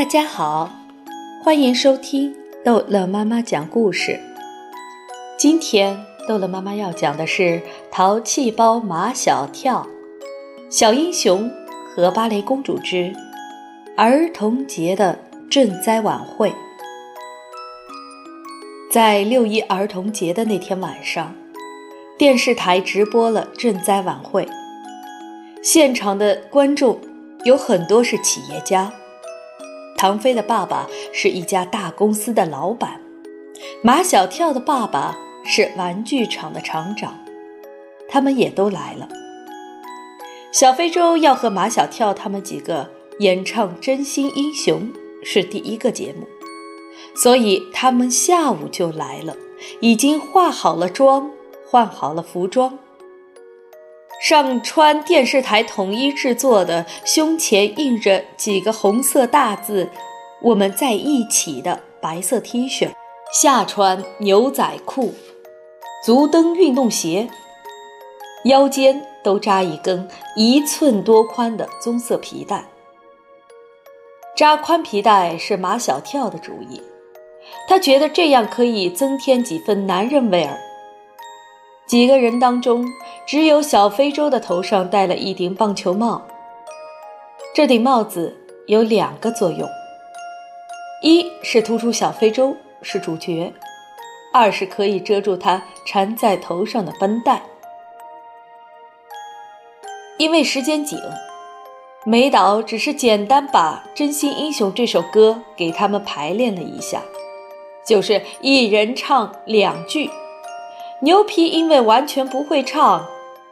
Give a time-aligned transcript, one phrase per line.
[0.00, 0.70] 大家好，
[1.44, 4.18] 欢迎收听逗乐妈妈讲故事。
[5.38, 7.42] 今天逗乐妈妈要讲的是
[7.92, 9.86] 《淘气包马小跳》
[10.74, 11.50] 《小英雄
[11.94, 13.14] 和芭蕾公主之
[13.94, 15.18] 儿童节的
[15.50, 16.48] 赈灾晚会》。
[18.90, 21.34] 在六一儿童节的那天晚上，
[22.16, 24.48] 电视台直播了赈灾晚会，
[25.62, 26.98] 现场的观众
[27.44, 28.90] 有很多是企业家。
[30.00, 33.02] 唐飞的爸爸是一家大公司的老板，
[33.82, 35.14] 马小跳的爸爸
[35.44, 37.18] 是玩具厂的厂长，
[38.08, 39.06] 他们也都来了。
[40.52, 44.84] 小非洲要和马小跳他们几个演唱《真心英雄》
[45.22, 46.26] 是第一个节目，
[47.14, 49.36] 所以他们下午就来了，
[49.80, 51.30] 已经化好了妆，
[51.66, 52.78] 换好了服装。
[54.20, 59.88] 上穿电视台统一制作的，胸前印着几个红色大字
[60.42, 62.90] “我们在一起”的白色 T 恤，
[63.32, 65.14] 下穿牛仔裤、
[66.04, 67.30] 足蹬运动鞋，
[68.44, 70.06] 腰间都扎一根
[70.36, 72.66] 一寸多宽的棕色皮带。
[74.36, 76.82] 扎宽皮带是马小跳的主意，
[77.66, 80.58] 他觉得这样可以增添几分男人味儿。
[81.90, 82.86] 几个人当中，
[83.26, 86.24] 只有小非洲的头上戴了一顶棒球帽。
[87.52, 88.32] 这顶帽子
[88.68, 89.68] 有两个作用：
[91.02, 93.52] 一是突出小非洲是主角；
[94.32, 97.42] 二是可以遮住他缠在头上的绷带。
[100.16, 100.96] 因为时间紧，
[102.04, 107.02] 梅岛只是简单把《真心英雄》这首歌给他们排练了一下，
[107.84, 110.08] 就是一人唱两句。
[111.02, 113.06] 牛皮因为完全不会唱，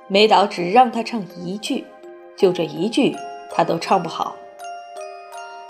[0.07, 1.87] 梅岛只让他唱一句，
[2.37, 3.17] 就这一句
[3.51, 4.37] 他都唱不好。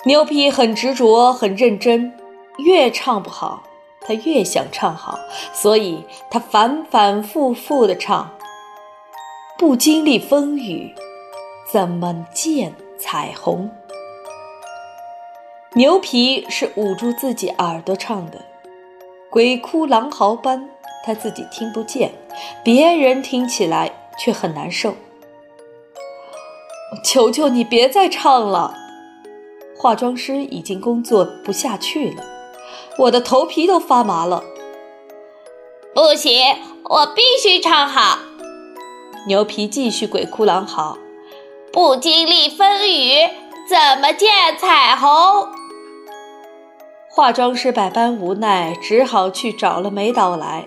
[0.04, 2.12] 牛皮很执着，很认真，
[2.58, 3.62] 越唱不好，
[4.00, 5.20] 他越想唱好，
[5.52, 8.28] 所以他反反复复地唱。
[9.56, 10.92] 不经历风雨，
[11.70, 13.70] 怎么见彩虹？
[15.74, 18.44] 牛皮是捂住自己耳朵唱的，
[19.30, 20.68] 鬼哭狼嚎般。
[21.04, 22.12] 他自己听不见，
[22.62, 24.94] 别人听起来却很难受。
[27.04, 28.74] 求求你别再唱了，
[29.76, 32.24] 化妆师已经工作不下去了，
[32.98, 34.42] 我的头皮都发麻了。
[35.94, 38.18] 不行，我必须唱好。
[39.26, 40.96] 牛皮继续鬼哭狼嚎，
[41.72, 43.28] 不经历风雨
[43.68, 45.48] 怎么见彩虹？
[47.10, 50.66] 化妆师百般无奈，只好去找了梅岛来。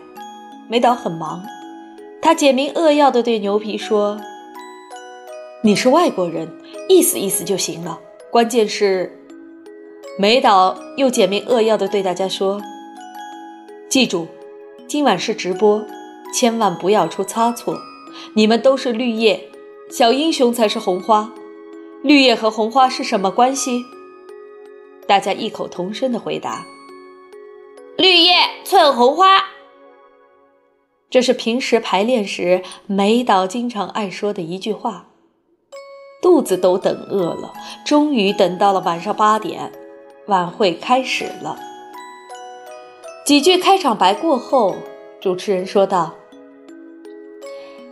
[0.71, 1.43] 梅岛很忙，
[2.21, 4.17] 他简明扼要地对牛皮说
[5.65, 6.49] ：“你是外国人，
[6.87, 7.99] 意思意思就行了。
[8.31, 9.19] 关键是……”
[10.17, 12.61] 梅岛又简明扼要地对大家说
[13.91, 14.29] ：“记住，
[14.87, 15.85] 今晚是直播，
[16.33, 17.77] 千万不要出差错。
[18.33, 19.49] 你们都是绿叶，
[19.89, 21.33] 小英雄才是红花。
[22.01, 23.83] 绿叶和红花是什么关系？”
[25.05, 26.65] 大家异口同声地回答
[27.99, 29.43] ：“绿叶衬红花。”
[31.11, 35.07] 这是平时排练时梅导经常爱说的一句话。
[36.21, 37.51] 肚子都等饿了，
[37.83, 39.71] 终于等到了晚上八点，
[40.27, 41.59] 晚会开始了。
[43.25, 44.75] 几句开场白过后，
[45.19, 46.13] 主持人说道：“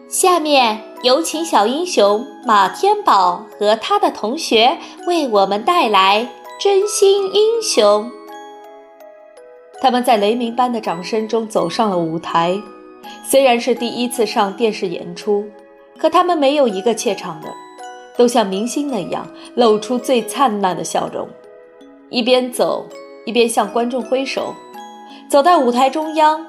[0.08, 4.78] 下面有请小英雄马天宝和他的同学
[5.08, 6.30] 为我们带来
[6.64, 8.06] 《真心英雄》。”
[9.82, 12.62] 他们在雷鸣般的掌声中走上了舞台。
[13.24, 15.46] 虽然是第一次上电视演出，
[15.98, 17.48] 可他们没有一个怯场的，
[18.18, 21.28] 都像明星那样露出最灿烂的笑容，
[22.10, 22.88] 一边走
[23.26, 24.54] 一边向观众挥手。
[25.30, 26.46] 走到舞台中央，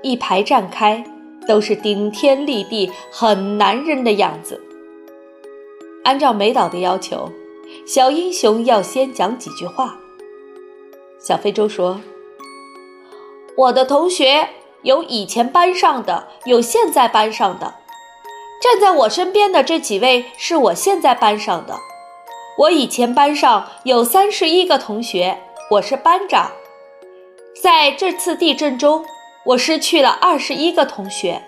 [0.00, 1.04] 一排站开，
[1.46, 4.58] 都是顶天立地、很男人的样子。
[6.04, 7.30] 按照梅导的要求，
[7.86, 9.98] 小英雄要先讲几句话。
[11.18, 12.00] 小非洲说
[13.56, 14.48] ：“我的同学。”
[14.82, 17.74] 有以前班上的，有现在班上的。
[18.60, 21.76] 站在我身边的这几位是我现在班上的。
[22.58, 25.38] 我以前班上有三十一个同学，
[25.70, 26.52] 我是班长。
[27.60, 29.04] 在这次地震中，
[29.44, 31.42] 我失去了二十一个同学。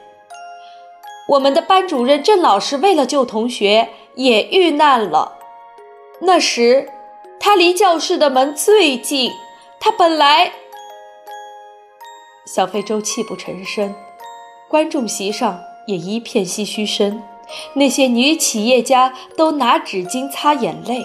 [1.28, 5.38] 我们的班主任郑老师为了救同学也遇难了。
[6.20, 6.88] 那时，
[7.40, 9.32] 他离教室的门最近，
[9.80, 10.52] 他本来。
[12.46, 13.94] 小非洲泣不成声，
[14.68, 17.22] 观众席上也一片唏嘘声。
[17.74, 21.02] 那些女企业家都拿纸巾擦眼泪。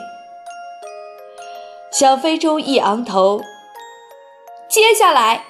[1.92, 3.42] 小非洲一昂头，
[4.70, 5.46] 接下来，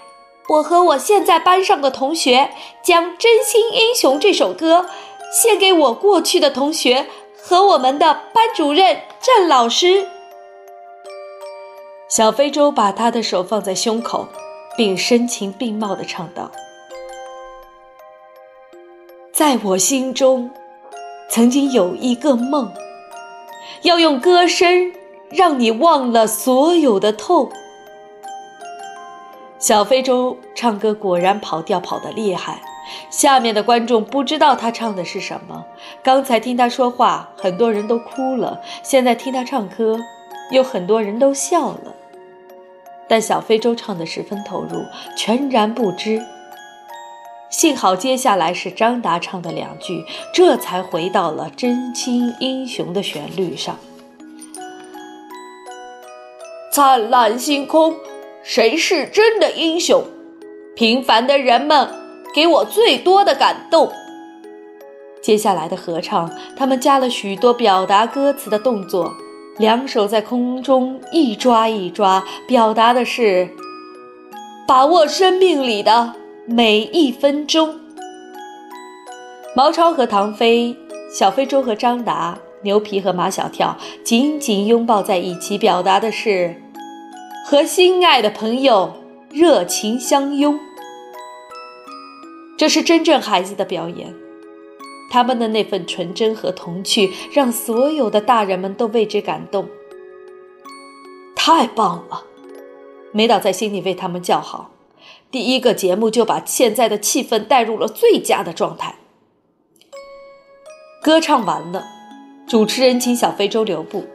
[0.50, 2.52] 我和我现在班上的同学
[2.84, 4.88] 将《真心英雄》这首歌
[5.32, 7.08] 献给我过去的同学
[7.42, 10.08] 和我们的班主任郑老师。
[12.08, 14.28] 小非洲把他的手放在胸口，
[14.78, 16.52] 并声情并茂地唱道
[19.34, 20.50] ：“在我心中，
[21.30, 22.72] 曾经有一个梦，
[23.82, 24.94] 要用歌声
[25.30, 27.52] 让你忘了所有的痛。”
[29.60, 32.62] 小非洲唱歌果然跑调跑得厉害，
[33.10, 35.66] 下面的观众不知道他唱的是什么。
[36.02, 40.00] 刚才听他说话，很多人都哭了；现在听他唱歌，
[40.52, 41.94] 有很多人都笑了。
[43.10, 44.86] 但小非洲唱得十分投入，
[45.18, 46.22] 全然不知。
[47.50, 53.78] 幸好接下来是张达唱的两句，这才回到了真心英雄的旋律上。
[56.72, 57.96] 灿烂星空，
[58.44, 60.04] 谁是真的英雄？
[60.76, 61.90] 平凡的人们
[62.36, 63.92] 给我最多的感动。
[65.22, 69.12] 接下来的合唱，他们加了许多表达歌词的动作。
[69.60, 73.50] 两手在空中一抓一抓，表达的是
[74.66, 76.14] 把握生命里的
[76.48, 77.78] 每一分钟。
[79.54, 80.74] 毛超和唐飞，
[81.14, 86.56] 小非洲和张达，牛皮和马小跳紧紧拥抱在一起，表达的是
[87.46, 88.94] 和心爱的朋友
[89.30, 90.58] 热情相拥。
[92.58, 94.16] 这是真正孩子的表演。
[95.10, 99.68] 他们的那份纯真和童趣，让所有的大人们都为之感动。
[101.36, 102.24] 太棒了！
[103.12, 104.72] 梅导在心里为他们叫好。
[105.32, 108.96] 第一个节目就把现在的气氛带入了最佳的状态。
[111.02, 111.86] 歌唱完了，
[112.48, 114.06] 主持人请小非洲留步。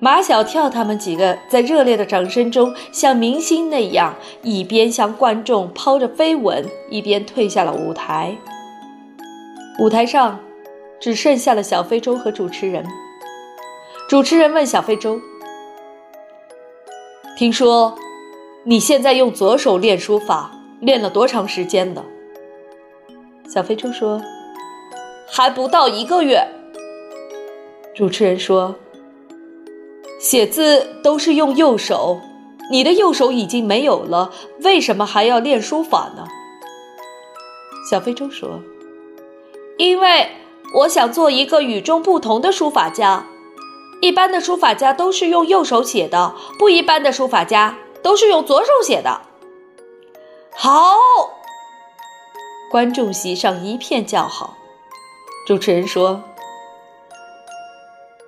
[0.00, 8.36] 马小跳他们几个在热烈的掌声中，像明星那样，一边向观众抛着飞吻，一边退下了舞台。
[9.80, 10.38] 舞台上
[11.00, 12.86] 只剩下了小非洲和主持人。
[14.10, 15.18] 主持人问小非洲
[17.34, 17.96] ：“听说
[18.64, 20.50] 你现在用左手练书法，
[20.80, 22.04] 练了多长时间了？”
[23.48, 24.20] 小非洲说
[25.26, 26.46] ：“还不到一个月。”
[27.96, 28.74] 主持人说
[30.20, 32.20] ：“写字都是用右手，
[32.70, 34.30] 你的右手已经没有了，
[34.60, 36.26] 为什么还要练书法呢？”
[37.90, 38.60] 小非洲说。
[39.80, 40.30] 因为
[40.74, 43.24] 我想做一个与众不同的书法家，
[44.02, 49.22] 一般的书法家都是用右手写的，不一般的书法家都是用左手写的。
[50.54, 50.98] 好，
[52.70, 54.58] 观众席上一片叫好。
[55.46, 56.22] 主持人说：“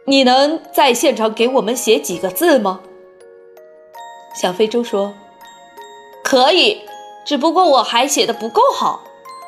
[0.08, 2.80] 你能在现场给我们写几个字吗？”
[4.34, 5.12] 小非洲说
[6.24, 6.80] ：“可以，
[7.26, 9.04] 只不过我还写的不够好。”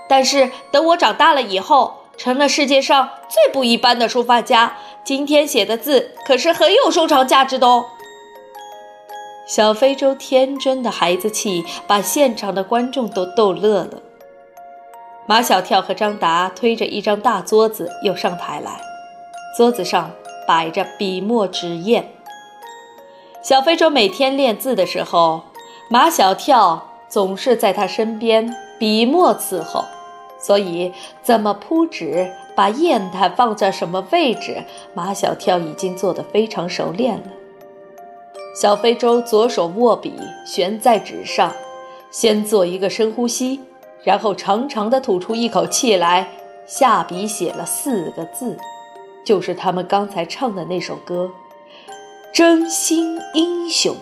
[0.09, 7.87] 但是等我长大了以后，成了世界上最不一般的书法家，今天写的字可是很有收藏价值的哦。
[9.47, 14.01] 小非洲天真的孩子气，把现场的观众都逗乐了。
[15.27, 18.81] 马小跳和张达推着一张大桌子又上台来，
[19.57, 20.11] 桌子上
[20.47, 22.05] 摆着笔墨纸砚。
[23.43, 25.43] 小非洲每天练字的时候，
[25.91, 29.85] 马小跳总是在他身边，笔墨伺候。
[30.45, 37.29] 所以，怎么铺纸，把砚台放在什么位置，马小跳已经做得非常熟练了。
[38.55, 40.13] 小非洲左手握笔，
[40.45, 41.51] 悬在纸上，
[42.11, 43.63] 先做一个深呼吸，
[44.03, 46.29] 然后长长的吐出一口气来，
[46.67, 48.59] 下笔写了四个字，
[49.25, 51.31] 就是他们刚才唱的那首歌
[52.35, 53.95] 《真心英雄》。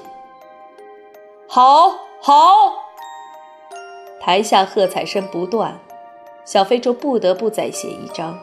[1.46, 2.34] 好好，
[4.20, 5.78] 台下喝彩声不断。
[6.44, 8.38] 小非洲不得不再写一张，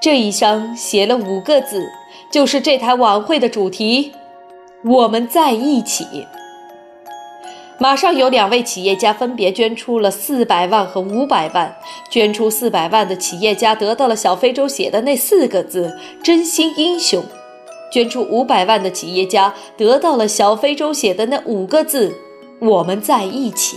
[0.00, 1.84] 这一张写了五个字，
[2.30, 4.12] 就是这台晚会的主题：
[4.84, 6.06] 我们在一起。
[7.76, 11.74] 马上有两位企业家分别捐出了四百万和五百万。
[12.08, 17.20] 捐出四百万的企业家得到了小非洲写的那四个字“真心英雄”，
[17.92, 22.14] 捐出五百万的企业家得到了小非洲写的那五个字
[22.62, 23.76] “我们在一起”。